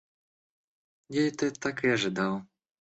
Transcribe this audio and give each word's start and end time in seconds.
Я 1.19 1.27
это 1.27 1.51
так 1.51 1.83
и 1.83 1.87
ожидал! 1.89 2.41